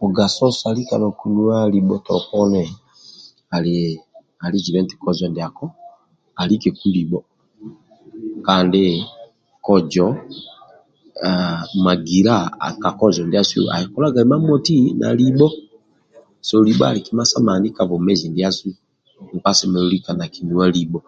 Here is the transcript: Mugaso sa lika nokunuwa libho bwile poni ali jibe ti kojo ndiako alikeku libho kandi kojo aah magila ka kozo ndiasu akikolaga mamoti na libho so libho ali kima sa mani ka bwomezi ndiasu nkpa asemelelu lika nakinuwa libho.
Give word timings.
Mugaso 0.00 0.46
sa 0.58 0.68
lika 0.76 0.94
nokunuwa 1.00 1.56
libho 1.74 1.96
bwile 2.04 2.20
poni 2.28 2.64
ali 4.44 4.56
jibe 4.64 4.80
ti 4.88 4.94
kojo 5.02 5.26
ndiako 5.30 5.64
alikeku 6.40 6.86
libho 6.96 7.20
kandi 8.46 8.84
kojo 9.64 10.06
aah 11.28 11.62
magila 11.84 12.36
ka 12.82 12.90
kozo 12.98 13.22
ndiasu 13.26 13.58
akikolaga 13.74 14.20
mamoti 14.30 14.76
na 15.00 15.08
libho 15.20 15.48
so 16.46 16.56
libho 16.66 16.84
ali 16.86 17.00
kima 17.06 17.24
sa 17.30 17.38
mani 17.46 17.68
ka 17.76 17.82
bwomezi 17.88 18.26
ndiasu 18.28 18.68
nkpa 19.34 19.48
asemelelu 19.52 19.90
lika 19.92 20.12
nakinuwa 20.18 20.66
libho. 20.76 21.00